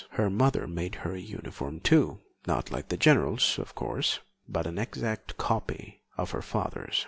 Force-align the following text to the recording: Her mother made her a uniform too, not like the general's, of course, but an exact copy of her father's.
Her 0.13 0.31
mother 0.31 0.65
made 0.65 0.95
her 1.05 1.13
a 1.13 1.19
uniform 1.19 1.79
too, 1.79 2.21
not 2.47 2.71
like 2.71 2.87
the 2.89 2.97
general's, 2.97 3.59
of 3.59 3.75
course, 3.75 4.19
but 4.49 4.65
an 4.65 4.79
exact 4.79 5.37
copy 5.37 6.01
of 6.17 6.31
her 6.31 6.41
father's. 6.41 6.97